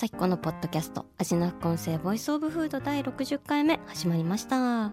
[0.00, 4.92] 咲子のポッドキャスト味な副音声 Voice of Food 第60回目始まりました。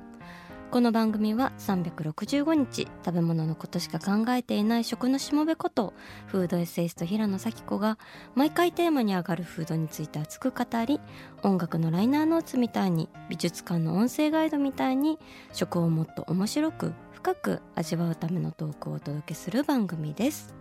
[0.70, 5.94] この番組は365日食べ物のことしか考えていない食のしもべこと
[6.26, 7.98] フードエッセイスト平野咲子が
[8.36, 11.00] 毎回テーマに上がるフードについて熱く語り
[11.42, 15.20] 音楽のライナーノーツみたいに美術館の音声ガイドみたいに
[15.54, 20.54] 食をもっと面白く深く味わうためのトークをお届けする番組です。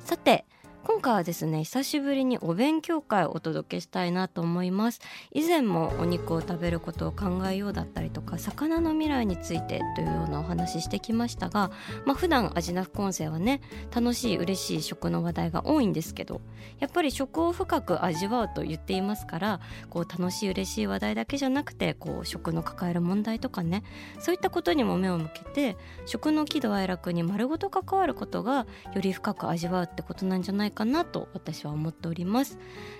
[0.00, 0.46] さて
[0.86, 5.00] 今回はですね久しぶりにお勉強会をお届けしたいなと思います。
[5.32, 11.72] 以前もお肉を食べることを考えようだったりとか魚の未来についてというようなお話ししてきましたが
[12.04, 16.40] まあ普段味な副音声はね楽しい嬉しい食の話題が多いんですけど
[16.78, 23.82] やっぱり食を深く味わうと言っていますからこう楽しい嬉しい話題だけじゃなくてこう食の抱える問題とかね
[24.20, 25.76] そういったことにも目を向けて
[26.06, 32.58] 食の喜怒哀楽に丸ごと関わることがより深く味わうってことなんじゃないかかなと私は思っております。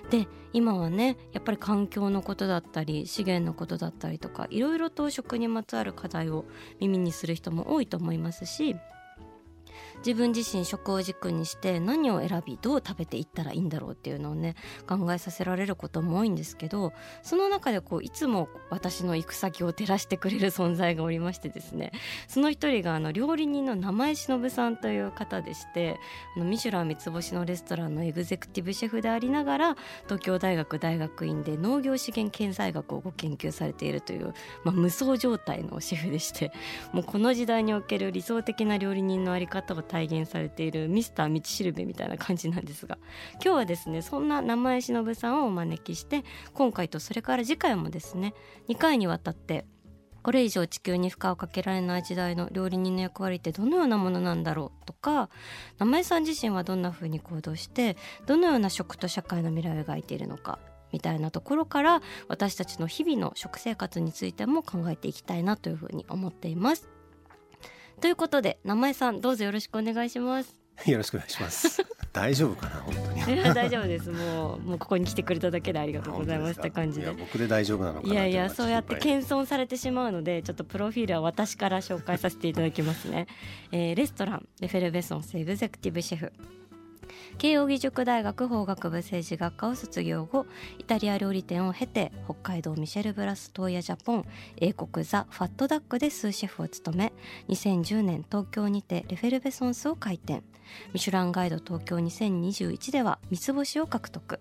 [0.09, 6.45] で今はねやっぱり環境のことだったり資源のことだったりとかいろいろと食にまつわる課題を
[6.79, 8.75] 耳にする人も多いと思いますし
[10.05, 14.55] 自分自身食を軸にして何を選びどう食べていったらいいんだろうっていうのをね
[14.87, 21.91] 考えさせられることも多いんですけどその中でこういつも私の行く先を照らしてくれる存在がおりましてですね
[22.27, 25.99] その一人があの料理人の名前忍さんという方でして
[26.35, 29.75] あのミシュラン三つ星のレストランのエグゼクティブシェフでありながら
[30.05, 34.33] 東京大学大学院で農業資源経済学をご研究されているという、
[34.63, 36.51] まあ、無双状態のシェフでして
[36.93, 42.97] もうこの時代における理想的な料理人の在り方を体現されているミスター道しるべみたいな感じなんですが
[43.33, 48.33] 今日はですねそんな名前忍さんをお招きして今回とそれから次回もですね
[48.69, 49.65] 2回にわたって
[50.23, 55.29] これ以上地球に負荷をかけられない時代の料理人の役割ってどのようなものなんだろうとか
[55.77, 57.95] 名前さん自身はどんな風に行動して
[58.25, 60.59] どのような食と社会の未来を描いているのか
[60.91, 66.89] みたいなところから私たちの日々の食生活についても考えていきたいなというふうに思っています。
[67.99, 70.53] ということで名前さんどうぞよろしくお願いします。
[70.85, 71.83] よろしくお願いします。
[72.13, 73.43] 大丈夫かな本当に。
[73.53, 77.15] 大丈夫ですもうもうここに来てくれただけでありがとうございますって感じでいや。
[77.17, 83.27] 僕で大丈夫なのかないやいやとそうやって謙遜されてしまうのでちょっとプロフィールは私から紹介させていただきますね、
[83.71, 86.31] えーレストランレフェルベソンスエグゼクティブシェフ
[87.37, 90.45] 慶應義塾大学法学部政治学科を卒業後
[90.79, 94.25] イタリア料理店を経て北海道ミシェルブラス東亜ジャポン
[94.57, 97.13] 英国ザ・ファットダックでスーシェフを務め
[97.49, 100.43] 2010年東京にてレフェルベソンスを開店。
[100.93, 104.39] ミシュランガイド東京2021では三つ星を獲得。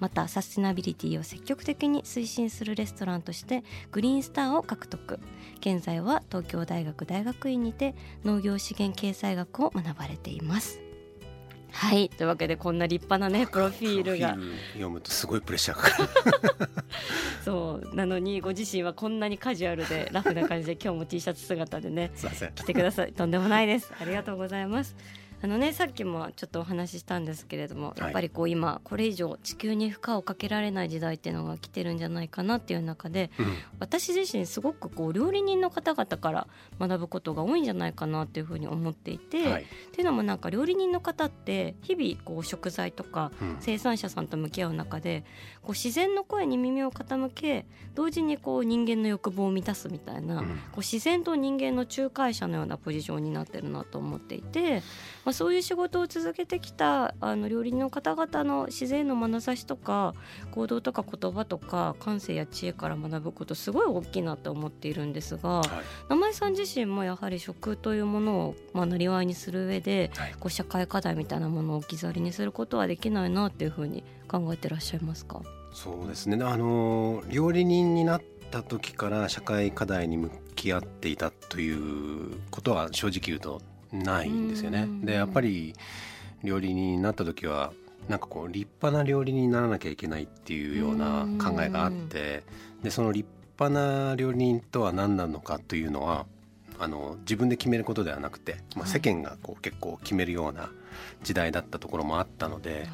[0.00, 3.62] またサスティナビリティを積極的に推進するレストランとして
[3.92, 5.20] グリーンスターを獲得。
[5.60, 7.94] 現在は東京大学大学院にて
[8.24, 10.85] 農業資源経済学を学ばれています。
[11.76, 12.08] はい。
[12.08, 14.36] というわけでこんな立派なねプロフィールが。
[14.72, 16.70] 読むとすごいプレッシャーがかかる。
[17.44, 17.94] そう。
[17.94, 22.12] なのにご自身はこんなにカジュアルでラフな感じで今日も T シャツ姿でね。
[22.56, 23.12] 来てください。
[23.12, 23.92] とんでもないです。
[24.00, 24.96] ありがとうございます
[25.42, 28.00] あのねさっきもちょっとお話ししたんですけれども、い。
[28.00, 33.46] やっぱりこう今これ以上地球に負荷をかけられない時代っていうのが来てるんじゃないかなっていう中でうん。
[33.78, 36.46] 私自身すごくこう料理人の方々から
[36.80, 39.62] 学ぶことが多いんじゃないかなっていうふうに思っていて、はい。
[39.62, 43.56] っていうのもなんか料理人の方って日々こう食材とかうん。
[43.60, 45.24] 生産者さんと向き合う中で
[45.62, 50.46] こう自然の声に耳を傾け同時にこう人間の欲望を満たすみたいな、うん。
[50.46, 54.82] こう自然と人間の仲介者のようなポジションになってるなと思っていて、
[55.26, 60.14] まあ、そういう仕事を続けてきたあの料理人の方々の自然の眼差しとか
[60.52, 65.68] 行動とか言葉とか感性や知恵から学ぶことすごい大きいなと思っているんですがはい
[66.08, 70.32] 名前さん自身もやはり食というものをまあなりわいにする上ではい。
[70.38, 75.42] こう社会課題みたいなものを置き去りにすることはできないなっていうふうに考えてらっしゃいますか？
[75.72, 76.38] そうですね。
[76.44, 78.22] あの料理人になっ
[78.52, 83.60] た時から社会課題に向き合っていたということは正直言うと
[84.02, 84.82] ないんですよね。
[84.82, 85.04] うん。
[85.04, 85.74] でやっぱり
[86.42, 87.72] 料理人になった時は
[88.08, 92.44] なんかこう立派な料理人にならなきゃいけないっていうような考えがあって
[92.82, 93.28] でその立
[93.58, 96.26] 派な料理人とは何なのかというのは
[96.78, 100.70] あの自分で決めることではなくて、まあ、世間がこう結構決めるような
[101.22, 102.86] 時代だったところもあったので、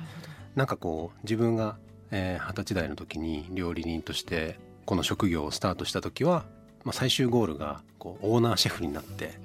[0.54, 1.76] なんかこう自分が
[2.10, 6.44] 二十、えー、歳代の時に料理人としてこの職業をスタートした時は、
[6.84, 9.38] まあ、最終ゴールがこうオーナーシェフになって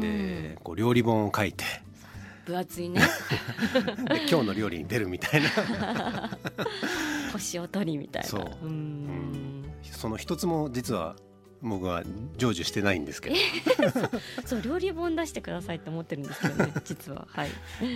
[0.00, 1.64] でこう料理本を書いて。
[2.44, 3.00] 分厚いね。
[4.08, 6.30] で今日の料理に出るみたいな。
[7.32, 8.28] 星を取りみたいな。
[8.28, 8.66] そう。
[8.66, 9.64] うん。
[9.82, 11.14] その一つも実は
[11.60, 12.02] 僕は
[12.38, 13.36] 成就してないんですけど。
[14.46, 17.26] そう料理本出してくださいって思ってるんですけどね 実は。
[17.30, 17.50] はい、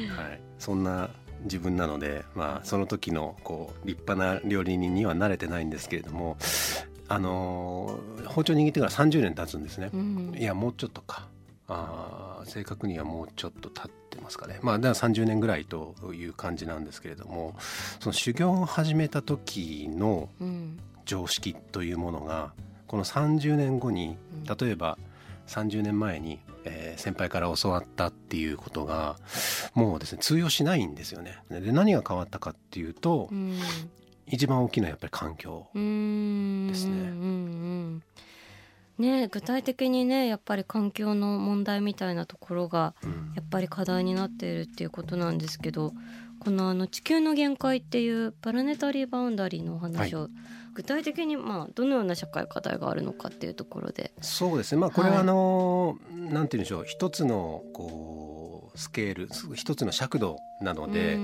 [0.08, 1.10] はい、そんな
[1.44, 6.36] 自分なので、まあ、その時のこう立派な料理人には慣れてないんですけれども
[7.12, 11.28] あの包丁握ってから30年経つんですね、うん、いやもうちょっとか。
[11.68, 14.58] あ正確にはもうちょっと経ってますかね。
[14.62, 17.54] まあだから30年ぐらいという感じなんですけれども
[18.00, 20.28] その修行を始めた時の
[21.06, 22.52] 常識というものが
[22.88, 24.18] この30年後に
[24.60, 24.98] 例えば
[25.46, 29.16] 30年前に、えー、先輩から教わったっていうことが
[29.74, 31.38] もうですね通用しないんですよね。
[31.48, 33.58] で何が変わったかっていうと、うん、
[34.26, 38.02] 一番大きなやっぱり環境ですね。
[38.98, 42.94] ね、具体的にねやっぱり環境の問題みたいなところが
[43.34, 45.92] やっぱり課題になっているっていうことなんですけど、
[46.38, 50.30] このあの地球の限界っていうプラネタリーバウンダリーのお話を、はい、
[50.74, 54.12] 具体的にまあどのような社会課題があるのかっていうところで。
[54.20, 54.80] そうですね。
[54.80, 56.84] まあこれはあの、はい、なんて言うんでしょう。
[56.84, 58.41] 一つのこう
[58.74, 61.14] スケール一つの尺度なので、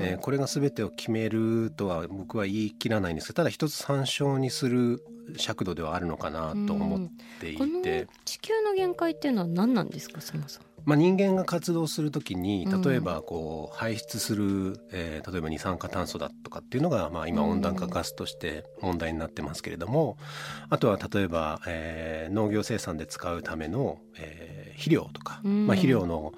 [0.00, 5.02] えー、これが全てを決めるとは僕は言い切らないんですがただ一つ参照にする
[5.36, 7.10] 尺度ではあるのかなと思っ
[7.40, 8.08] ていて。
[8.24, 10.66] 地球の限界っていうのは何なんですかそもそも。
[10.84, 20.18] まあ、人間が活動するときに例えばこう排出する、えー、例えば二酸化炭素だとかっていうのが、まあ、今温暖化ガスとして問題になってますけれども
[20.68, 26.32] あとは例えば、えー、農業生産で使うための、えー、肥料とか、まあ、肥料の、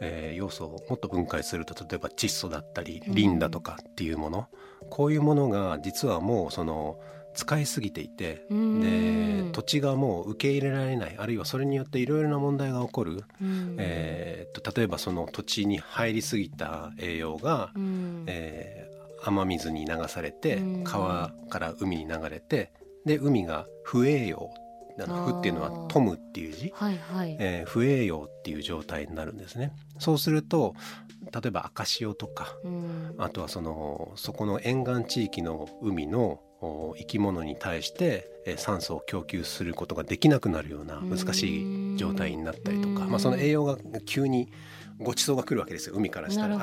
[0.00, 4.48] えー、要素をもっと分解すると例えば窒素だったりリンだとかっていうもの
[4.90, 6.98] こういうものが実はもうその
[7.34, 13.24] 使いすぎていてで土地がもう受け入れられないあるいはそれによっていろいろな問題が起こる、
[13.78, 17.72] えー、と例えばその土地に入りすぎた栄養が、
[18.26, 22.72] えー、雨水に流されて川から海に流れて
[23.06, 24.52] で海が不栄養
[25.00, 27.36] あの不っていうのは「富む」っていう字、はいはい。
[27.38, 29.72] えー、不栄養っていう状態になるんですね。
[29.98, 30.74] そうすると
[31.32, 32.56] 例えば赤潮とか、
[33.18, 36.40] あとはそのそこの沿岸地域の海の
[36.96, 44.52] 生き物に対して酸素を供給することができなくなるような難しい状態になったりとか、まあ、その栄養が急に
[44.98, 46.58] ごちそうが来るわけですよ海からしたら。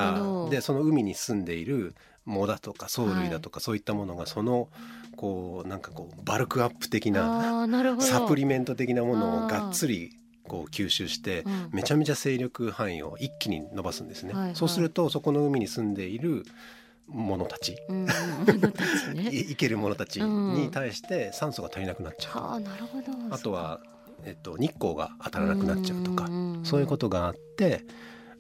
[0.50, 1.96] でその海に住んでいる
[2.26, 4.70] 藻だとか藻類だとか、はい、そういったものがその
[5.19, 7.68] こうなんかこうバルクアップ的な
[8.00, 10.18] サプリメント的なものをがっつり
[10.48, 11.44] こう吸収して、
[11.74, 14.31] めちゃめちゃ勢力範囲を一気に伸ばすんですね。
[14.31, 16.45] はいはい、そうするとそこの海に住んでいる
[17.10, 18.07] 者たち、うん、
[19.30, 23.07] 生ける者たちに対して酸素が足りなくなっちゃう、あなるほど。
[23.30, 23.81] あとは、
[24.24, 26.30] えっと、日光が当たらなくなっちゃうとか、
[26.63, 27.83] そういうことがあって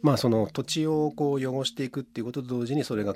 [0.01, 3.15] まあその土地をこう汚していくっていうことと同時にそれが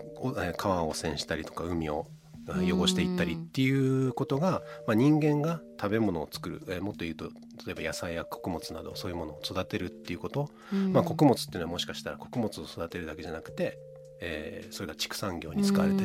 [0.57, 2.07] 川を汚染したりとか海を
[2.47, 7.25] 汚していったりっていうことが、まあ、人間が食べ物を作る、えー、もっと言うと
[7.65, 10.49] 例えば野菜や穀物などそういうものを育てるっていうこと、
[10.91, 13.77] まあ、穀物っていうのはもしかしたら穀物を育てるだけじゃなくて
[14.25, 16.03] えー、それが畜産業に使われて、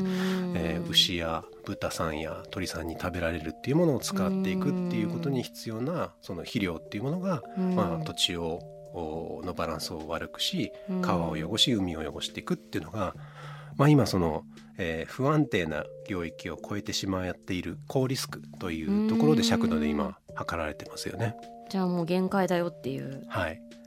[0.57, 8.61] えー、牛や豚さんや鳥さんに食べられるっていうものを使っていくっていうことに必要なその肥料っていうものが、まあ、土地を
[9.45, 10.73] のバランスを悪くし
[11.03, 13.15] 川を汚し海を汚していくっていうのが、
[13.77, 14.43] まあ、今その、
[14.79, 21.37] えー、不安定な領域を超えてしまっている高リスクというところで尺度で今測られてますよね。
[21.69, 23.27] じゃあもう限界だよっていう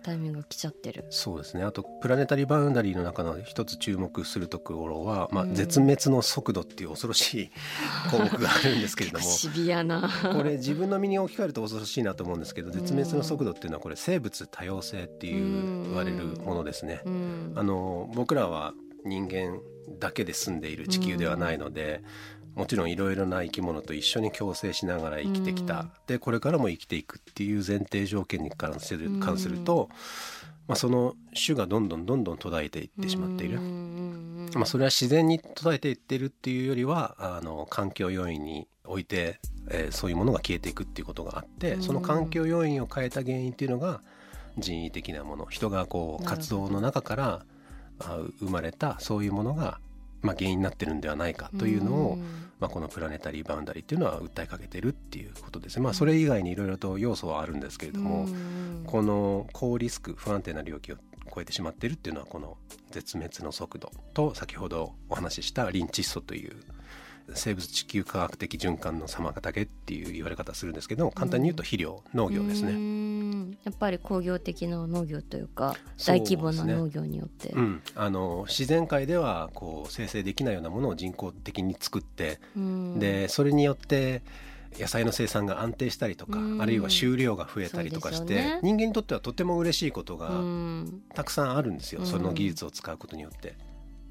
[0.03, 1.63] タイミングが来ちゃってる、そうですね。
[1.63, 7.51] あとプラネタリーバウンダリーの中の一つ注目するところは、まあ、絶滅の速度っていう恐ろしい
[8.11, 10.09] 項目があるんですけれどもシビアな。
[10.31, 17.01] これ自分の身に置き換えると恐ろしいなと思うんですけど絶滅の速度っていうのはこれ生物多様性っていう言われるものですね。
[17.55, 18.73] あの僕らは
[19.05, 19.59] 人間
[19.99, 22.03] だけで住んでいる地球ではないので、
[22.55, 29.89] もちろんいろいろな生き物と一緒に共生しながら生きてきた、うん、でこれからも生きていくっていう前提条件に関する関すると、
[30.67, 33.59] まあ、その種がどんどんどんどん途絶えていってしまっている、
[34.53, 39.39] まあ、それは自然に途絶えていってるっていうよりはあの環境要因において、
[39.69, 44.01] えー、そういうものが消えていくっていうことがあってその環境要因を変えた原因っていうのが
[44.57, 45.45] 人為的なもの。
[45.45, 47.45] 人がこう活動の中から
[48.01, 49.79] 生まれたそういうものが
[50.21, 52.21] まあ、原因になってるんではないかというのを、ん
[52.59, 55.83] まあ、このプラネタリーバウンダリーっていうのは訴えかけてるっていうことですね。
[55.83, 60.95] まあ、それ以外にいろいろと要素はあるんですけれども、うんこの高リスク不安定な領域を
[61.33, 62.57] 超えてしまっているっていうのはこの
[62.89, 66.55] 絶滅の速度と先ほどお話ししたリン窒素という
[67.33, 72.73] 生物地球科学的循環の妨げっていう言われ方するんですけど簡単に言うと肥料農業ですうね。
[72.73, 73.51] ん。
[73.63, 75.75] やっぱり工業的な農業というか
[76.05, 77.49] 大規模な農業によって。
[77.49, 82.99] うん、あの自然界ではこう生成できないようなものを人工的に作ってうん。
[82.99, 84.23] でそれによって
[84.79, 86.61] 野菜の生産が安定したりとか、うん。
[86.61, 88.59] あるいは収量が増えたりとかして、ね。
[88.63, 91.01] 人間にとってはとても嬉しいことうがん。
[91.13, 92.07] たくさんあるんですよ、うん。
[92.07, 93.55] その技術を使うことによって。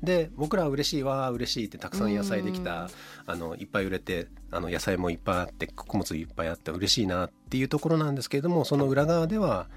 [0.03, 2.89] で僕らは嬉しいわー嬉しいってたくさん野菜できた、
[3.27, 9.69] あのいっぱい売れてあの野菜もいっぱいあって穀物いっぱいあって嬉しいなっていうところなんですけれどもその裏側では、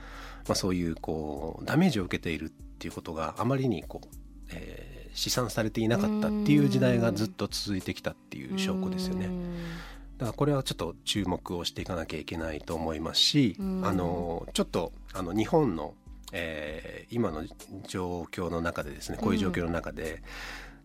[0.47, 4.07] まあ、そういうこうダメージを受けているっていうことがあまりにこう、
[4.51, 9.27] えー試算されていなかったっていう時代がずっと続いてきたっていう証拠ですよね。
[9.27, 9.53] うん。
[10.17, 13.85] だからこれはちょっと注目をしていかなきゃいけないと思いますし、うん。
[13.85, 15.93] あのちょっとあの日本の、
[16.33, 17.43] えー今の
[17.87, 20.23] 状況の中でですねこういう状況の中で、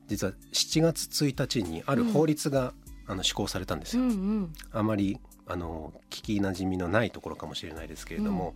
[0.07, 2.75] 実は7月1日にある法律が、
[3.07, 4.03] あの施行されたんですよ。
[4.03, 4.53] うんうん。
[4.71, 8.55] あまりあの聞きなじみのないところかもしれないですけれども、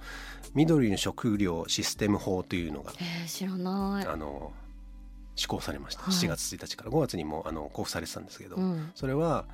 [0.55, 4.07] 緑の食料システム法というのがえー知らない。
[4.07, 4.53] あの
[5.35, 6.15] 施行されました、はい。
[6.15, 8.93] 7月1日から5月にもあの交付されてたんですけど、うん。
[8.95, 9.47] それは、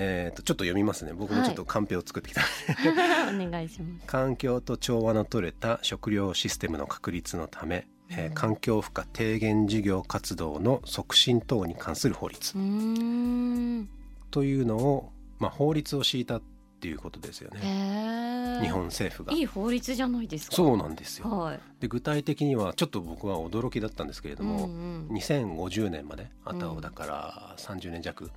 [0.00, 2.42] えー、とちょっと読みますね僕もちょっとカンペを作ってきた、
[3.34, 4.06] お願いします。
[4.06, 13.88] 環境と調和の取れた食料システムの確立のため、えーうん環境負荷低減事業活動の促進等に関する法律うーん。
[14.30, 16.42] というのを、まあ、法律を敷いたっ
[16.80, 18.64] ていうことですよへねえ。
[18.64, 20.56] 日本政府がいい法律じゃないですか。
[20.56, 21.60] そうなんですよはい。
[21.80, 28.30] で具体的にはちょっと僕は驚きだったんですけれども、うんうん2050年まであとうんだから30年弱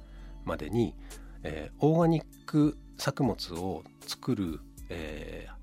[0.43, 0.95] までに、
[1.43, 5.61] えーオーガニック作物を作る、えー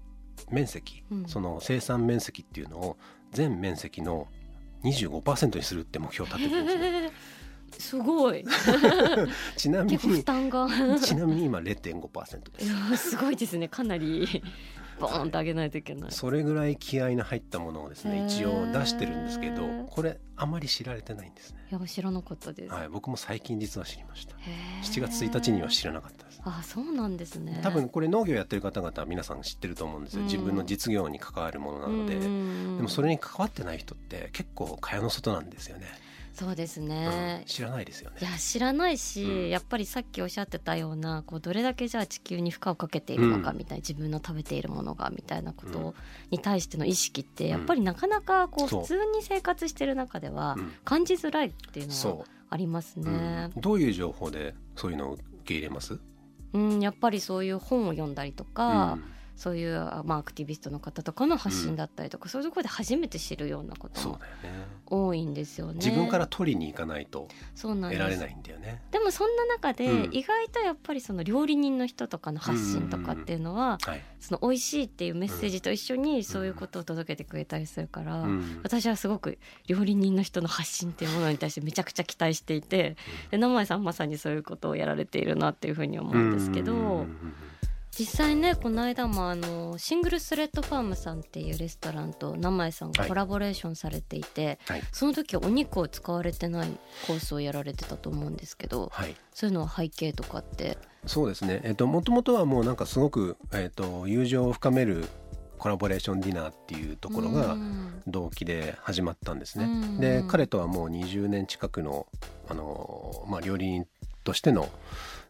[0.51, 2.97] 面積、うんその生産面積っていうのを
[3.33, 4.29] 全面積の
[4.85, 6.83] 25%にするって目標を立ててるんですよ。
[6.83, 7.13] へ ー
[7.79, 8.45] すごい。
[9.59, 9.99] ちなみに。
[9.99, 12.73] ちなみに今0.5%でいす。
[12.93, 13.69] やすごいですね。
[13.69, 14.43] かなり
[15.01, 16.13] ボーンと上げないといけない。
[16.13, 21.67] それぐらい気合いの入ったものをですね一応出してるんですけどこれあまり知られてないんですね。
[21.71, 22.73] いや知らなかったです。
[22.75, 24.37] はい、僕も最近実は知りました。
[24.39, 26.41] へー7月1日には知らなかったです。
[26.45, 27.61] あそうなんですね。
[27.63, 35.87] 多分これ農業やってる方々は皆さん知ってると思うんですよ、うん自分の実業に関わるものなので、でもそれに関わってない人って結構蚊帳の外なんですよね、
[36.39, 36.89] そうですうん。
[36.89, 37.43] ね。
[37.47, 38.19] 知らないですよね。
[38.21, 39.49] いや知らないし、うん。
[39.49, 45.73] やっぱりさっきおっしゃってたようなこうどれだけじゃあ地球に負荷をかけているのかうんみたいな、自分の食べているものがみたいなこうん。
[45.73, 45.95] と
[46.31, 47.49] に対しての意識ってん。
[47.49, 50.73] やっぱりなかなかこう普通に生活してる中ではうん。
[50.85, 53.51] 感じづらいっていうのはそありますう、ね。
[53.55, 53.61] うん。
[53.61, 55.99] どういう情報でそういうのを受け入れます？
[56.53, 59.05] うん、やっぱりそういう本を読んだりとか、うん
[59.39, 64.19] そういう、まあ、アクティビストの方とかの発信だったりとか、そういうところで初めて知るようなことも
[64.87, 65.75] 多いんですよね。
[65.75, 68.83] 自分から取りに行かないと得られないんだよね。
[68.91, 70.13] でもそんな中でうん。
[70.13, 78.61] 意外とやっぱりその料理人の人とかの発信とかっていうのははい、その美味しいっていうメッセージと一緒にそういうことを届けてくれたりするからうん。
[78.65, 82.97] 私はすごく料理人の人の発信っていうものに対してめちゃくちゃ期待していて
[83.31, 87.35] で名前さんまさにそういうことをやられているなっていうふうに思うんですけどうんうんうん
[87.99, 94.83] 実際ねこの間もあのシングルスレッドファームさんっていうレストランと名前さんがコラボレーションされていて、はい。
[94.93, 96.71] その時はお肉を使われてない
[97.09, 99.17] コースをやられてたと思うんですけどはい。
[99.35, 100.79] そういうのは背景とかって？
[101.07, 101.61] そうですね。
[101.65, 105.09] えっともともとはもうなんかすごく、えっと、友情を深める
[105.59, 108.03] コラボレーションディナーっていうところがうん。
[108.07, 109.65] 動機で始まったんですね。
[109.65, 109.99] うん。
[109.99, 112.07] で彼とはもう20年近くの
[112.49, 113.87] あの、まあ、料理人
[114.23, 114.69] としての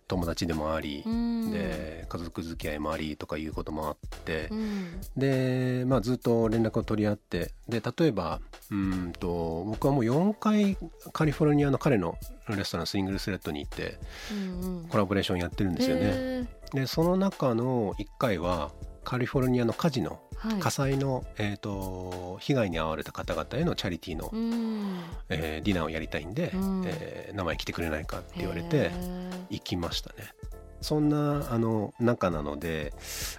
[0.09, 1.53] 友達でもあり、うん。
[1.53, 5.01] で家族付き合いもありとかいうこともあって、うん。
[5.17, 10.77] で、まあ、ずっと連絡を取り合ってで例えばうんと僕はもう4回
[11.13, 12.17] カリフォルニアの彼の
[12.49, 13.99] レストランスイングルスレッドに行って
[14.89, 16.03] コラボレーションやってるんですよね。
[16.05, 18.73] へでその中の1回は
[19.05, 20.28] カリフォルニアの火事のーはい
[20.61, 25.01] 火災の、えー、と被害に遭われた方々へのチャリティーの、うん。
[25.29, 26.83] えーディナーをやりたいんで、うん。
[26.87, 29.47] えー名前来てくれないかって言われへてー。
[29.51, 30.33] 行きましたね。
[30.81, 32.93] そんなあの中なので、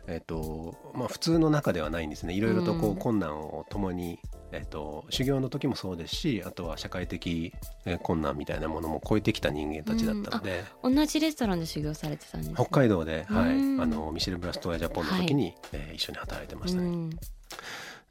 [0.07, 2.33] えーとまあ、普通の中ではないんですね。
[2.33, 2.93] いろいろとこうん。
[2.93, 4.19] う困難を共に、
[4.51, 7.53] えー、と修行の時もそうですしあとは社会的
[7.85, 12.55] えー困難みたいなものも超えてきた人間たちだったので、同じレストランで修行されてたんですね。
[12.55, 13.81] 北海道で、はい、うん。
[13.81, 17.09] あのミシェル・ブラストワジャポンの時に、えー一緒に働いてましたね。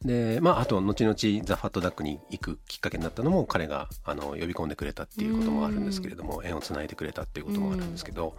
[0.03, 8.37] うんでまああと後々ザ・ファットダックに行くきっかけになったのも彼があの呼び込んでくれたっていうこともあるんですけれども縁をつないでくれたっていうこともあるんですけど、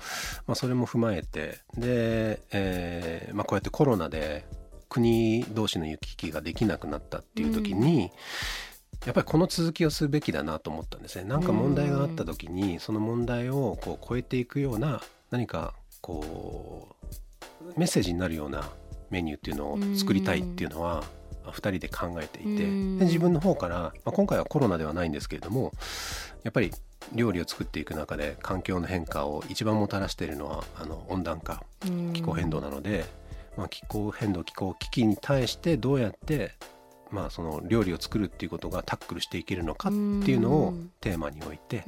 [0.47, 4.45] まあ、それも踏まえてで、えーまあ、こうやってコロナで
[4.87, 8.11] 国同士の行き来ができなくなったっていう時に、
[9.05, 11.25] やっぱりこの続きをするべきだなと思ったんですね。
[11.25, 16.95] なんか問題があった時にその問題をこう超えていくような何かこ
[17.61, 18.69] うメッセージになるような
[19.09, 21.03] メニューっていうのを作りたいっていうのは
[21.51, 22.69] 2人で考えていてで
[23.05, 25.71] 自分の方から、まあ、今回はコロナではないんですけれども
[26.43, 26.71] やっぱり
[27.13, 31.63] 料理を作っていく中で環境の変化を一番もたらしているのはあの温暖化
[32.13, 33.05] 気候変動なので、
[33.57, 36.51] まあ、気候変動気候危機に対してどうやって
[37.11, 41.83] まあ、その料理を作るっていうことがタックルしていけるのかっていうのをテーマに置いて、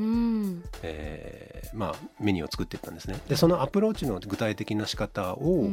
[0.82, 3.20] えー、まあ、メニューを作っていったんですね。
[3.28, 5.70] でそのアプローチの具体的な仕方を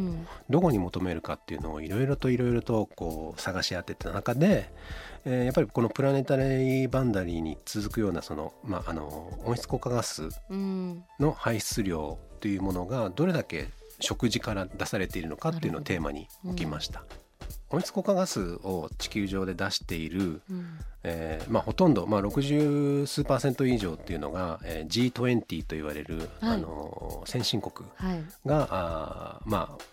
[0.51, 4.71] どこに求めるかっていうのをいろいろといろいろとこう探し当てた中で、
[5.25, 13.69] えー、やっぱりこのプラネタリーバンダリーに続くようなその、まあ、あの温室効果ガスの排出量というものがどれだけ
[14.01, 17.05] 食事から出されているのかっていうのをテーマに置きました。
[17.71, 27.89] 温室効果ガスを地球上で出している、うん、えー、まあ、ほとんど、まあ、60数パーセント以上っていうのが、えー、G20 と言われる、はい、あの先進国
[28.47, 29.85] が、はい、あまあ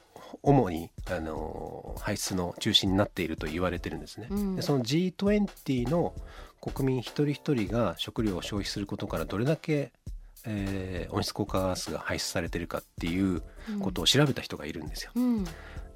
[0.42, 4.28] 主にあの排出の中心になっていると言われてるんですね。
[4.30, 6.14] うん、でその G20 の
[6.62, 9.92] 国民一人一人が食料を消費することからどれだけ
[10.48, 13.42] えー、温室効果ガスが排出されてるかっていう
[13.82, 15.12] ことを調べた人がいるんですよ。
[15.16, 15.46] うん、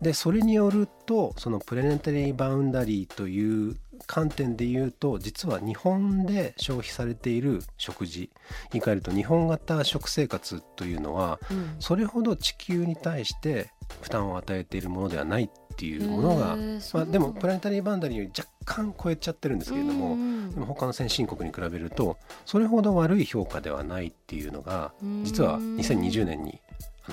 [0.02, 3.76] でそれによるとそのプレネタリーバウンダリーという
[4.08, 8.30] 観点で言うと実は日本で消費されている食事
[8.72, 16.58] 言い換えると日本型食生活というのは、うん、それほど地球に対して負担を与えているものではないっていうものが、
[16.94, 20.18] まあ、でもプラネタリーバウンダリーより若干超えちゃってるんですけれども、
[20.54, 24.92] でも他の先進国に比べるとそれほど悪い評価ではないっていうのが
[25.24, 26.60] 実は2020年に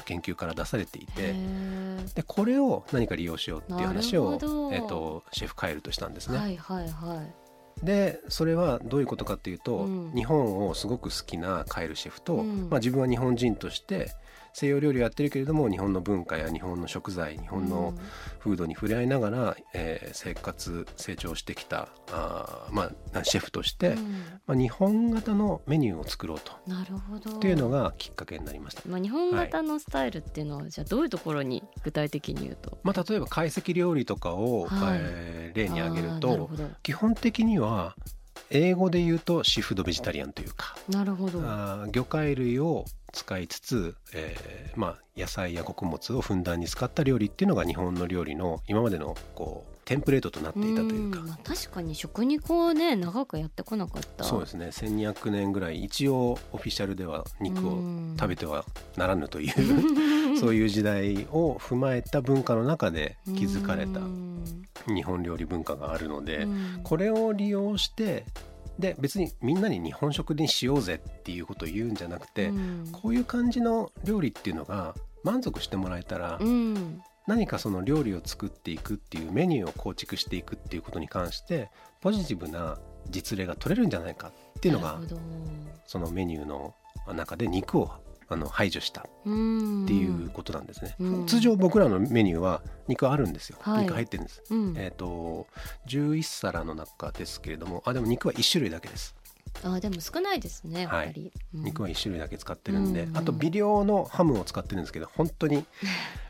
[0.05, 1.35] 研究から出されていて
[2.15, 4.35] でこれを何か利用しようっていう話を、
[4.73, 6.39] えーと、シェフカエルとしたんですね。
[6.39, 7.47] はいはいはい。
[7.85, 14.13] でそれはどういうことかっていうと、うん、日本をすごく好きなカエルシェフと、うん、まあ、自分は日本人として
[14.57, 17.93] 西洋料理をやってるけれども日本の文化や日本の食材日本の
[18.39, 26.53] フードに触れ合いながら、うん、えー、生活成長してきたあ、まあ、シェフとして、うん、まあ、日本型のメニューを作ろうと。
[26.67, 27.37] なるほど。
[27.37, 36.49] っていうのがきっかけになりました、まあ、日本型のスタイルっていうのは、はい、じゃあどういうところに具体的に言うと、まあ、例えば懐石料理とかを、はい、えー、例に挙げると
[36.83, 37.95] 基本的には
[38.51, 40.77] 英語で言うとシーフードベジタリアンというか。
[40.89, 41.41] なるほど。
[41.43, 54.25] あ魚介類を使いつつ、えー、まあ、野菜や穀物をふんだんに使った料理っていうのが日本の料理の今までのこうテンプレートとなっていたというか、まあ、確かに食肉をね長くやってこなかった。
[54.25, 54.67] そうですね。
[54.67, 57.79] 1200年ぐらい一応オフィシャルでは肉を
[58.19, 58.65] 食べては
[58.97, 59.55] ならぬという
[60.39, 64.01] そういう時代を踏まえた文化の中で築かれた
[64.93, 66.49] 日本料理文化があるので
[66.83, 68.27] これを利用して
[68.81, 72.53] で別にみんなに日本食にしようぜっていうことを言うんじゃなくて、
[72.93, 76.39] こういう感じの料理っていうのが満足してもらえたら、
[77.27, 85.01] 何かその料理を作っていくっていうメニューを構築していくっていうことに関してポジティブな実例が取れるんじゃないかっていうのが
[85.87, 86.75] そのメニューの
[87.15, 87.91] 中で肉を
[88.29, 90.97] あの排除したっていうことなんですね。
[91.27, 93.59] 通常僕らのメニューは肉あるんですよ。
[93.61, 94.43] はい、肉入ってるんです。
[94.51, 95.47] うん、えっ、ー、と
[95.87, 99.15] 11皿の中ですけれども、あでも肉は1種類だけです。
[99.63, 105.65] あでも少ないですねはい、うん、肉は1種類だけ使ってるんで、うんうん、あと微量のハムを使ってるんですけど本当に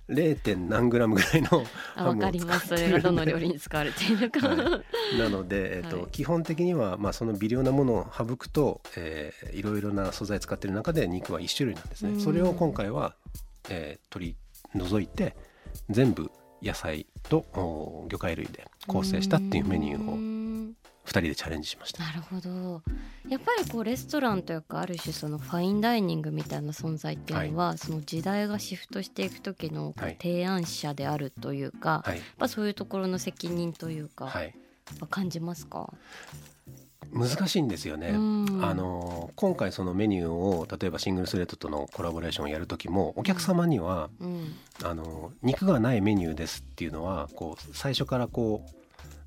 [0.08, 0.38] 0.
[0.38, 12.20] 点何グラムぐらいのハムを使ってるんでそれがどの料理に使われているか、 はい、なので、 えーと、はい、基本的には、まあ、その微量なものを省くと、えー、いろいろな素材使ってる中で肉は1種類なんですね。
[12.20, 13.16] それを今回は、
[13.68, 14.36] えー、取り
[14.74, 15.34] 除いて
[15.90, 16.30] 全部
[16.62, 17.44] 野菜と
[18.08, 20.25] 魚介類で構成したっていうメニューを2
[21.20, 22.02] 人でチャレンジしました。
[22.02, 22.82] なるほど。
[23.28, 34.54] やっぱりこうレストランというかある種そのファインダイニングみたいな存在っていうのは、はい、その時代がシフトしていく時の提案者であるというか、はい、やっぱそういうところの責任というか、はい、
[35.10, 35.92] 感じますか？
[37.12, 38.14] 難しいんですよね、あ
[38.74, 48.70] の今回そのメニューを例えばシングルスレッドとのコラボレーションをやる時もお客様には、うん、あの肉がないメニューですっていうのはこう最初からこう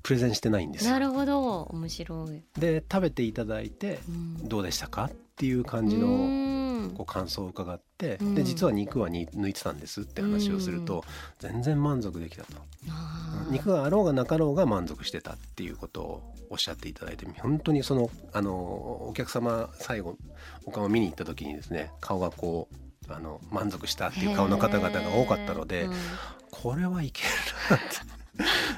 [0.02, 1.62] プレゼンしてないんですなるほど。
[1.62, 2.42] 面白い。
[2.58, 4.00] で食べていただいて
[4.42, 11.04] どうでしたかっていう感じのこう感想を伺ってで実は肉はに抜いてたんですって話をすると
[11.38, 12.52] 全然満足できたと。
[13.50, 18.52] 肉があろうがなかろうが満足してたっていうことをおっしゃっていただいて本当にそのあの
[19.08, 20.16] お客様最後
[20.64, 22.68] お顔見に行った時にですね顔がこ
[23.08, 25.94] うあの満足したっていう顔の方々が多かったので、うん。
[26.50, 27.28] これはいける
[27.70, 28.19] なって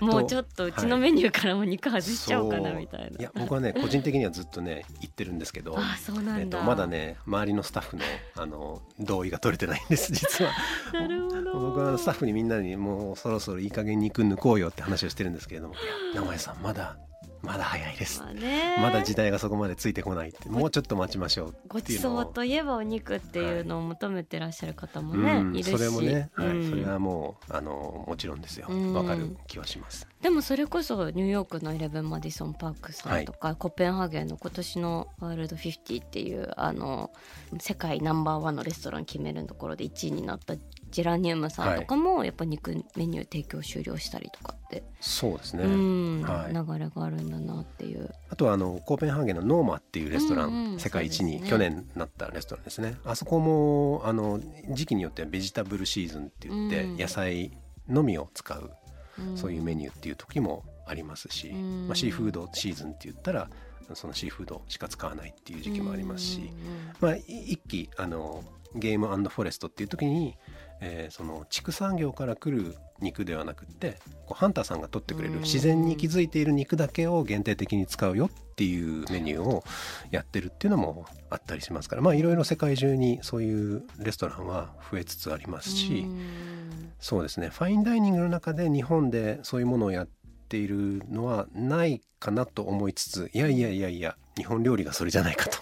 [0.01, 3.07] もうちょっとうちのメニューからも肉外しちゃおうかなみたいな。
[3.09, 8.03] いや僕はね個人的にはずっとね言ってるんですけどあそうなんだ、えっと、まだね周りのスタッフの
[8.37, 10.53] あの同意が取れてないんです実は。
[10.93, 15.75] なるほど僕はスタッフにみんなにもうそろそろいい加減肉抜こうよって話をしてるんですけれども
[16.15, 16.97] 「名前さんまだ
[17.43, 18.77] まだ早いです」まあね。
[18.81, 20.49] まだ時代がそこまでついてこないって。
[20.49, 21.55] もうちょっと待ちましょう。
[21.69, 25.57] ごちそうといえばお肉っていうのを求めてらっしゃる方もね、うん。
[25.57, 25.71] いるし。
[25.71, 26.49] それもね、はい。
[26.49, 26.71] うん。
[26.71, 28.67] それはもうあのもちろんですよ。
[28.69, 28.95] うん。
[28.95, 30.07] わかる気はします。
[30.21, 37.11] でもそれこそニューヨークのイレブン・マディソン・パークさんとか、コペンハーゲンの今年のワールド50っていうあの
[37.59, 40.55] 世界ナンバーワンのレストラン決めるところで1位になった
[40.93, 46.53] ジェラニウムさんとかもやっぱ肉メニュー提供終了したりとかって、そうですね、うん、はい。
[46.53, 48.15] 流れがあるんだなっていう。
[48.29, 52.97] あとはあのコーペンハーゲンのノーマっていうレストラン、うんうん世界一に去年なったレストランですね。
[53.05, 56.97] あそこもあの時期によってはベジタブルシーズンって言って、うん。
[56.99, 57.53] 野菜
[57.89, 58.71] のみを使う
[59.19, 59.37] うん。
[59.37, 61.89] そういうメニューっていう時もありますし、うん。
[61.89, 63.49] まあ、シーフードシーズンって言ったら
[63.95, 66.53] そのシーフードしか使わないっていう時期もありますし、うんうん
[67.01, 70.37] まあ、い一期あのゲームフォレストっていう時に、
[70.83, 75.41] えーその畜産業から来る肉ではなくってこうハンターさんが取ってくれるうん。
[75.41, 79.65] 自然に気づいている肉だけを限定的に使うよっていうメニューを
[80.11, 86.93] やってるっていうのもあったりしますからまあいろいろ世界中にそういうレストランは増えつつありますし、うん。
[87.01, 87.49] そうですね。
[87.49, 90.09] ファインダイニングの中で日本でそういうものをやっ
[90.49, 95.59] ているのはないかなと思いつついやいやいやいや日本料理がそれじゃないかと、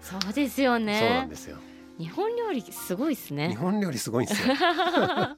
[0.00, 0.98] そうですよね。
[1.00, 1.58] そうなんですよ
[2.00, 3.50] 日本料理すごいですね。
[3.50, 4.54] 日本料理すごいんですよ。
[4.56, 5.36] は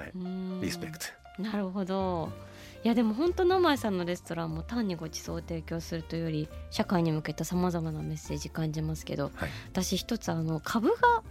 [0.00, 0.10] い。
[0.16, 0.60] うん。
[0.60, 1.06] リスペクト。
[1.40, 2.32] なるほど。
[2.82, 9.50] いやでも本当名前さんのレストランも単にご馳走を提供するというより社会に向けたさまざまなメッセージ感じますけどはい。
[9.72, 11.22] 私一つあの株が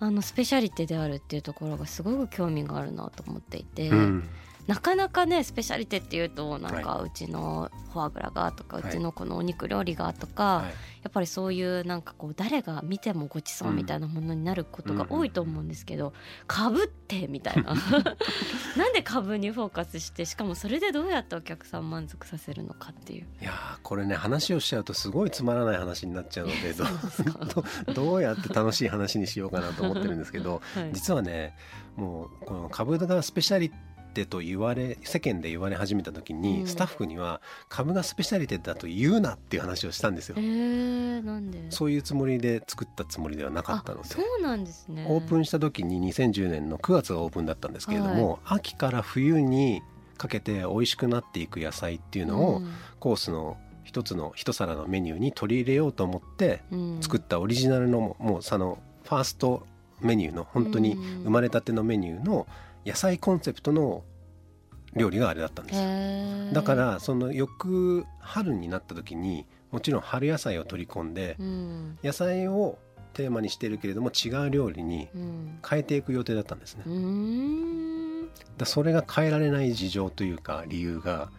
[0.00, 4.28] あのスペシャリテであるっていうところがすごく興味があるなと思っていて、うん
[4.68, 8.88] なかなかねスペシャリテっていうとなんかはうちのフォアグラがとか、はい。
[8.90, 10.66] うちのこのお肉料理がとか、はい。
[10.66, 10.72] や
[11.08, 16.12] っぱりそういうなんかこう誰が見てもごちそうみたいなものになることが多いと思うんですけど、
[16.46, 17.74] 株ってみたいな。
[18.76, 23.26] なんで株にフォーカスしてしかもそれでどうやってお客さん満足させるのかっていう。
[23.40, 26.88] いやーこれね話をしちゃうとすごいつまらない話になっちゃうのでどう
[27.88, 30.90] どどうやって楽しい話にしようかなと思ってるんですけど はい。
[30.92, 31.56] 実はね
[31.96, 33.72] もうこの株がスペシャリ
[34.08, 36.66] テと言われ世間で言われ始めた時に、うん。
[36.66, 40.36] スタッフには株がスペシャリテだと言うなっていう話をしたんですよ。
[40.38, 40.40] え。
[40.40, 41.70] ー、なんで？
[41.70, 44.04] そういうつもりで作ったつもりではなかったので。
[44.04, 45.06] あそうなんですね。
[45.08, 49.82] オープンした時に2010年の9月がオープンだったんですけれども、秋から冬に
[50.16, 52.62] かけて美味しくなっていく野菜っていうのを、
[52.98, 56.98] コースの一つの一皿のメニューに取り入れようと思ってうん。
[57.00, 59.66] 作ったオリジナルのももうそのファースト
[60.00, 62.46] メニューの本当に生まれたてのメニューの
[62.88, 64.02] 野菜コンセプトの
[64.94, 71.98] 料理があれだったんですだからその翌春になった時にもちろん春野菜を取り込んでうん。
[72.02, 72.78] 野菜を
[73.12, 75.58] テーマにしてるけれども違う料理にうん。
[75.68, 76.84] 変えていく予定だったんですね。
[76.86, 78.28] うーん。
[78.56, 81.30] だそれが変えられない事情というか理由が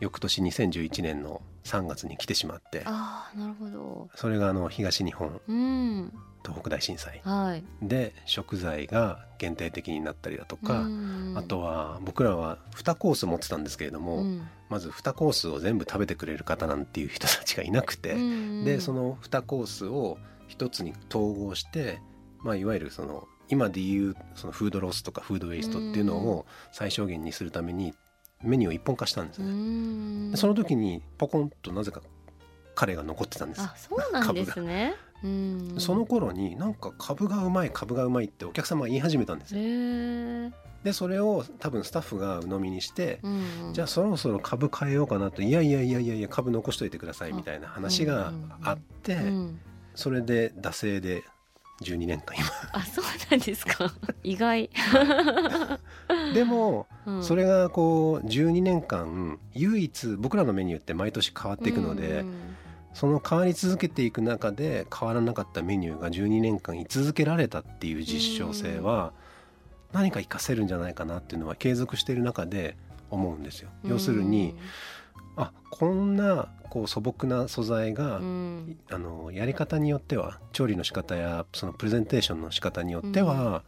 [0.00, 4.08] 翌年2011年の3月に来てしまってああなるほど。
[4.14, 6.12] それがあの東日本うん。
[6.44, 7.20] 東北大震災。
[7.24, 7.64] はい。
[7.82, 14.48] で食材が限定的になったりだとか、うんあとは僕らは2コース持ってたんですけれども、うん。
[14.68, 22.00] まず2コースを全部食べてくれる方なんていう人たちがいなくて、うんでその2コースを1つに統合して、
[22.40, 27.94] まあ、いわゆるその今でいうそのフードロスとかフードウェイストっていうのを最小限にするために
[28.42, 30.36] メニューを一本化したんですうね。
[30.36, 32.02] その時にポコンとなぜか
[32.74, 33.62] 彼が残ってたんです。
[33.62, 34.94] あそうなんですね。
[35.24, 35.74] うん。
[35.78, 39.64] その頃になんか株がうまい株がうまいってお客様が言い始めたんですへよ。
[39.64, 40.52] え
[40.84, 49.60] でそれを多分スタッフが鵜呑みにして、うんじゃあそろそろ株変えようかなといやいやいやいやいや株残しといてくださいみたいな話があって、うん。
[49.94, 51.24] それで惰性で
[51.82, 52.36] 12年間
[52.72, 53.92] あそうなんですか。
[54.24, 54.70] 意外。
[54.92, 55.78] 今
[56.32, 57.22] でもうん。
[57.22, 62.34] それがこう12年間唯一僕らのメニューって毎年変わっていくので、うん。
[62.94, 69.12] その変わり続けていく中で変わらなかったメニューが12年間居続けられたっていう実証性は
[69.92, 72.74] 何か活かせるんじゃないかなっていうのは継続している中で
[73.10, 73.68] 思うんですよ。
[73.84, 74.54] 要するに、
[75.36, 78.78] あこんなこう素朴な素材が、うん。
[78.90, 83.62] あのやり方によっては調理の仕方やそのプレゼンテーションの仕方によっては、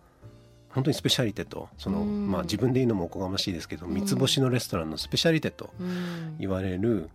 [0.71, 2.31] 本当にスペシャリテとその、うん。
[2.31, 6.37] まあ、自分で言うのもおこがましいですけど、三つ星のレストランのスペシャリテとうん。
[6.39, 7.11] 言われる、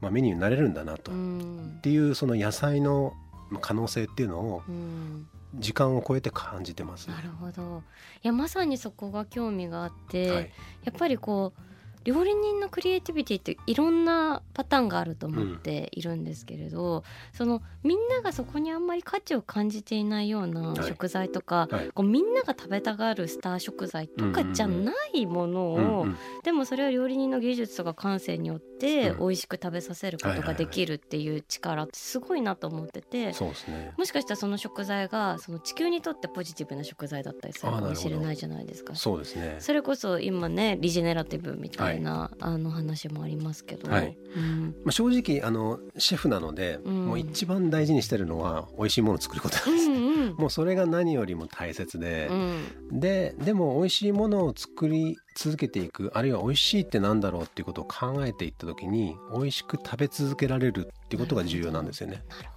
[0.00, 3.14] まあ、メニューになれるんだなと、うっんていうその野菜の
[3.50, 5.26] まあ可能性っていうのをうん。
[5.56, 7.14] 時間を超えて感じてます、ね。
[7.14, 7.84] なるほど。
[8.24, 10.52] いやまさにそこが興味があって、はい。
[10.84, 11.73] やっぱりこう
[12.04, 20.88] 料理人のクリエイティビティっていろんなパターンがあると思っているんですけれど、そのみんながそこにあんまり価値を感じていないようなはい。
[20.88, 21.90] 食材とか、はい。
[21.92, 26.16] こうみんなが食べたがるスター食材とかじゃないものを、うんうん。
[26.44, 29.18] でもそれは料理人の技術とか感性によってうん。
[29.20, 33.92] 美味しく食べさせることができるっていう力ってすごいなと思ってて、そうですね。
[33.96, 38.94] もしかしたらその食材がその地球にとってポジティブな食材だったりするかもしれないじゃないですか。
[38.94, 44.16] そうですねそれこそ今ねリジェネラティブみたいな、あの話もありますけど、はい。
[44.36, 44.74] うん。
[44.84, 47.06] まあ、正直あのシェフなので、うん。
[47.06, 50.36] もう一番大事にしてるのは美味しいものを作ることなんです、うんうん。
[50.36, 52.28] もうそれが何よりも大切で。
[52.30, 53.00] う、ん。
[53.00, 62.16] ででも美味しいものを作り続けていくあるいは美味しいってなんだろうっていうことを考えていった時に美味しく食べ続けられるっていうことが重要なんですよね。
[62.16, 62.53] なるほど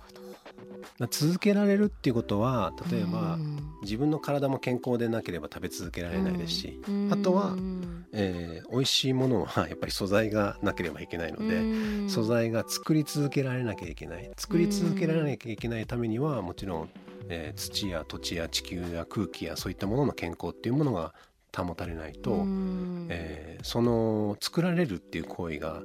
[1.10, 3.58] 続けられるっていうことは例えば、うん。
[3.84, 7.08] 自分の体も健康でなければ食べ続けられないですし、うん。
[7.10, 8.06] あとはうん。
[8.12, 11.56] えー美味しいものはやっぱり素材がなければいけないので、
[12.04, 12.10] うん。
[12.10, 14.32] 素材が作り続けられなきゃいけない。
[14.38, 16.89] 作り続けられなきゃいけないためにはもちろん、
[17.30, 21.13] えー土や土地や地球や空気やそういったものの健康っていうものが
[21.56, 23.06] 保たれないと、うん。
[23.10, 25.82] えーその作られるっていう行為が、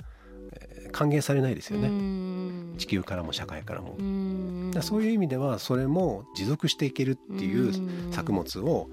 [0.93, 2.75] えー歓迎されないですよね、うん。
[2.79, 3.97] 地球からも社会からも。
[3.99, 4.71] うん。
[4.71, 7.73] だからそういう意味ではそれも持続していけるっていう
[8.13, 8.89] 作物を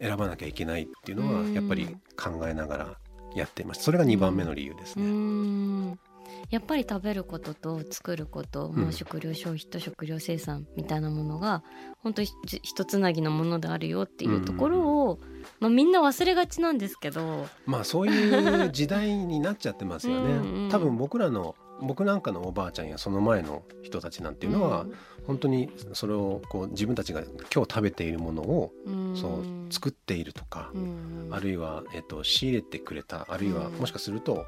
[0.00, 2.96] 選ばなきゃいけないっていうのはうんやっぱり考えながら
[3.34, 3.82] やっています。
[3.82, 5.96] それが2番目の理由ですうね。
[6.44, 8.82] んやっぱり食べることと作ること、うん。
[8.82, 11.62] まあ、食料消費と食料生産みたいなものが
[12.02, 15.18] 本当にひ一つなぎのものであるよっていうところを、
[15.60, 20.32] まあ、みんな忘れがちなんですけど、まあそういう時代になっちゃってますよね。
[20.32, 24.86] うんうん多分僕らの僕なんかのおばあちゃんやその前の人たちなんていうのは、
[25.26, 29.16] 本当にそれをこう自分たちが今日食べているものをうん。
[29.16, 31.28] そう作っているとか、うん。
[31.30, 33.80] あるいは、えっと、仕入れてくれたあるいはうん。
[33.80, 34.46] もしかすると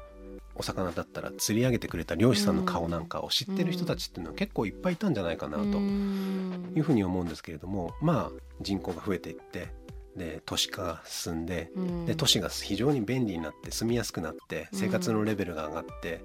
[0.55, 6.73] お魚だったら釣り上げてくれた漁師さんの顔なんかを知ってる人たちっていうのは結構いっぱいいたんじゃないかなとうん。
[6.75, 9.69] いうふうに思うんですけれどもまあ人口が増えていって
[10.15, 12.05] で都市化が進んでうん。
[12.05, 16.21] で都市が非常に便利になって住みやすくなって生活のレベルが上がって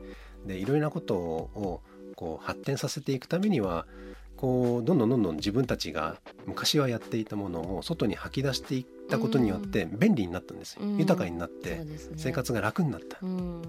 [0.47, 1.83] でいろいろなことを
[2.17, 3.87] こう発展させていくためには
[4.37, 6.17] こうどんどんどんどん自分たちが
[6.47, 10.83] 昔はやっていたものを外に吐き出していったことによって便利になったんですよ。
[10.83, 10.99] うん。
[10.99, 11.83] 豊かになって
[12.17, 13.19] 生活が楽になった。
[13.23, 13.63] うん。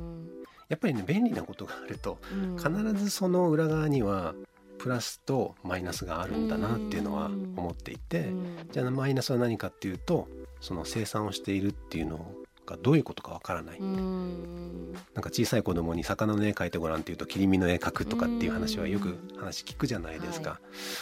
[0.67, 2.57] やっぱりね便利なことがあるとうん。
[2.57, 2.69] 必
[3.03, 4.33] ずその裏側には
[4.77, 8.57] プラスとマイナスがあるんだなっていうのは思っていてうん。
[8.71, 10.27] じゃあマイナスは何かっていうと
[10.61, 12.25] その生産をしているっていうの
[12.65, 13.79] がどういうことかわからない。
[13.79, 14.93] うん。
[15.13, 20.59] なんか小さい子供に魚の絵描いてごらんっていうと切り身の絵描くとかっていう話はよく話聞くじゃないですか、は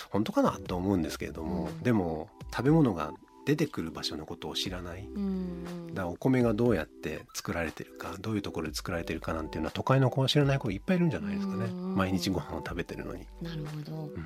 [0.10, 1.80] 本当かなと思うんですけれども、うん。
[1.84, 3.14] でも食べ物が
[3.46, 5.08] 出てくる場所のことを知らない。
[5.14, 11.66] うんだからお米がどうやって作られてるかどういうところで作られてるかなんていうのは都会の子は知らない子いっぱいいるんじゃないですかね。
[11.66, 11.96] うん。
[11.96, 13.28] 毎日ご飯を食べてるのに。
[13.42, 13.96] なるほど。
[14.06, 14.26] うん。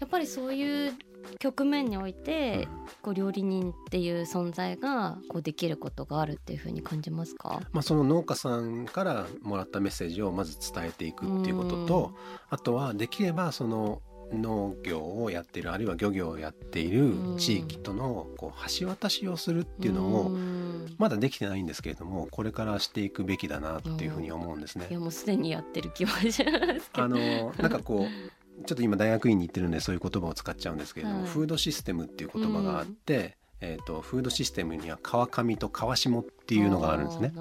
[0.00, 0.92] やっぱりそういう
[1.38, 2.68] 局面において、
[3.02, 7.60] こう料理人っていう存在がこうできることがあるっていうふうに感じますか？
[7.72, 12.14] まあ、その農家さんからもらったメッセージをまず伝えていくっていうことと、
[12.50, 14.00] あとはできればその
[14.32, 20.64] 農業をやっているあるいは漁業をやっている地域とのこう橋渡しをするっていうのをん。
[20.98, 24.86] まだできてないんですけれどもこれからしていくべきだなっていうふうに思うんですね。
[24.90, 24.92] い。
[24.92, 26.32] やもうすでにやってる気はしま
[26.80, 28.32] すあのなんかこう
[28.66, 31.28] ちょっと今大学院に行ってるんでそういう言葉を使っちゃうんですけれども、はい。
[31.28, 37.32] フードシステムっていう言葉があって、えー、とフードシステムには川上と川下っていうのがあるんですね。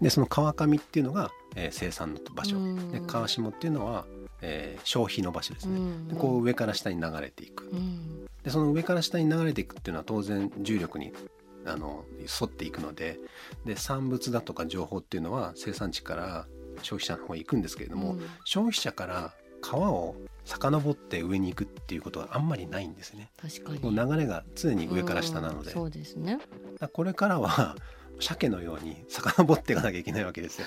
[0.00, 2.56] でその川上っていうのが、えー生産の場所。
[2.56, 2.90] うん。
[2.90, 4.04] で川下っていうのは、
[4.40, 5.78] えー消費の場所ですね。
[5.78, 6.08] うん。
[6.08, 7.64] でこう上から下に流れていく。
[7.64, 8.26] うん。
[8.42, 11.12] でその上から下に流れていくっていうのは当然重力に
[11.64, 13.20] あの沿っていくので
[13.64, 16.46] で産物だとか情報っていうのは生産地から
[16.82, 18.26] 消費者の方へ行くんですけれども、うん。
[18.44, 19.32] 消費者から
[19.72, 23.30] 川を遡って上に行くっていうことがあんまりないんですね。
[23.40, 23.96] 確かに。
[23.96, 26.40] 流れが常に上から下なので、うんそうですね。
[26.92, 27.76] これからは
[28.20, 30.66] 鮭のように遡っていかなきゃいけないわけですよ。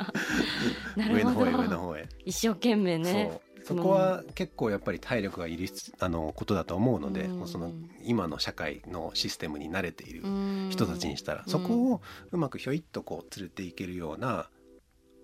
[0.96, 2.08] 上の方へ上のど方へ。
[2.24, 3.40] 一生懸命ね。
[3.62, 7.38] そこは結構やっぱり体力がいるあのことだと思うので、うん。
[7.40, 7.72] もうその
[8.04, 10.68] 今の社会のシステムに慣れているうん。
[10.70, 11.50] 人たちにしたら、うん。
[11.50, 14.48] そこをうまくひょいっとこう連れていけるような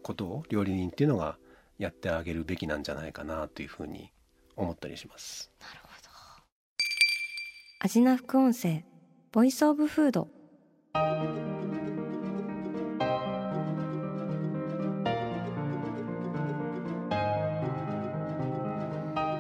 [0.03, 1.39] ことを料理人っていうのが
[1.81, 4.13] やってあげるべきなんじゃないかなというふうに
[4.55, 5.51] 思ったりします。
[5.61, 6.11] なるほど。
[7.81, 8.85] 味な副音声
[9.33, 10.29] ボイスオブフード。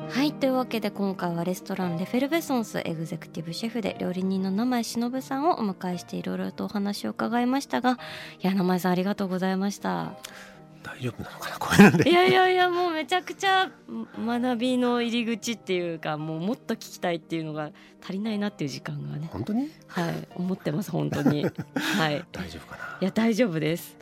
[0.08, 7.98] はいというわけで今回はレストランレフェルベソンスエグゼクティブシェフで料理人の名前忍さんをお迎えしていろいろとお話を伺いましたが
[8.42, 10.14] いや名前さんありがとうございました。
[10.82, 12.10] 大丈夫なのかなこういうので。
[12.10, 13.70] いやいやいやもうめちゃくちゃ
[14.18, 17.70] 学びの入り口っていうかもうもっと聞きたいっていうのが
[18.02, 19.28] 足りないなっていう時間がね。
[19.30, 19.70] 本当に？
[19.88, 21.44] はい思ってます本当に。
[21.44, 22.24] はい。
[22.32, 22.98] 大丈夫かな？
[23.00, 23.96] いや大丈夫です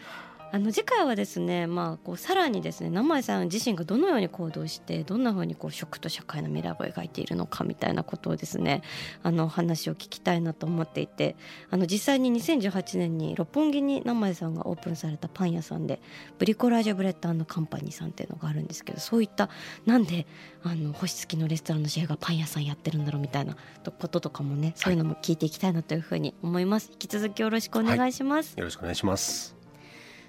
[0.51, 8.83] あの次回はですね、まあ、こうさらにですね名前さん自身がどのように行動してどんなふうにこう食と社会の未来を描いているのかみたいなことをですね
[9.23, 11.37] あの話を聞きたいなと思っていて
[11.71, 16.01] あの実際に2018年に六本木に生江さんがオープンされたパン屋さんで
[16.39, 19.51] ブリコラージュブレッドカンパニーさんっていうのがあるんですけどそういった
[19.85, 20.27] なんで
[20.63, 26.91] あの星付きのレストランのシェフがパン屋さんやってるんだろうみたいなこととかもねそういうのも聞いていきたいなというふうに思います。
[26.93, 29.58] 引き続きよろしくお願いします、よろしくお願いします。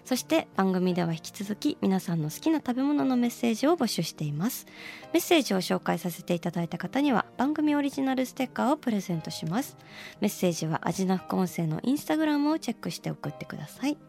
[0.09, 4.65] そして番組では引き続き皆さんの好きな食べ物のメッセージを募集しています。
[5.13, 9.77] メッセージを紹介させていただいた方には番組オリジナルステッカーをプレゼントします。
[10.19, 13.99] メッセージは味な副音声のインスタグラムをチェックして送ってください。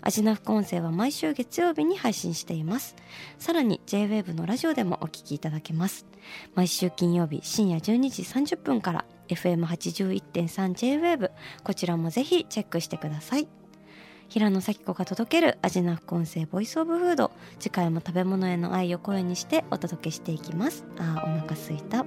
[0.00, 2.94] 味な副音声は毎週月曜日に配信しています。
[3.40, 6.06] さらに JWAVE のラジオでもお聞きいただけます。
[6.54, 11.32] 毎週金曜日深夜12時30分から FM81.3JWAVE
[11.64, 13.48] こちらもぜひチェックしてください。
[14.32, 17.32] 平野咲子が届ける味の副音声ボイスオブフード。
[17.60, 20.86] 次回も食べ物への愛を声にしてお届けしていきます。
[20.96, 22.06] あーお腹すいた。